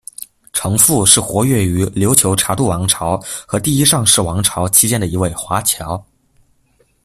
[0.51, 6.03] 程复是活跃于琉球察度王朝和第一尚氏王朝期间的一位华侨。